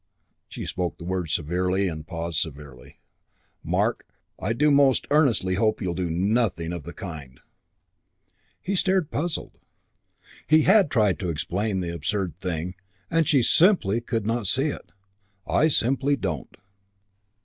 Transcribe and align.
She 0.49 0.65
spoke 0.65 0.97
the 0.97 1.03
word 1.03 1.27
severely 1.29 1.87
and 1.87 2.07
paused 2.07 2.39
severely. 2.39 2.97
"Mark. 3.63 4.07
I 4.39 4.51
do 4.51 4.71
most 4.71 5.05
earnestly 5.11 5.53
hope 5.53 5.79
you'll 5.79 5.93
do 5.93 6.09
nothing 6.09 6.73
of 6.73 6.85
the 6.85 6.91
kind." 6.91 7.39
He 8.59 8.73
stared, 8.73 9.11
puzzled. 9.11 9.59
He 10.47 10.63
had 10.63 10.89
tried 10.89 11.19
to 11.19 11.29
explain 11.29 11.81
the 11.81 11.93
absurd 11.93 12.33
thing, 12.39 12.73
and 13.11 13.27
she 13.27 13.43
simply 13.43 14.01
could 14.01 14.25
not 14.25 14.47
see 14.47 14.69
it. 14.69 14.91
"I 15.45 15.67
simply 15.67 16.15
don't." 16.15 16.57